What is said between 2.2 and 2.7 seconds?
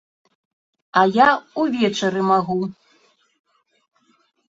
магу.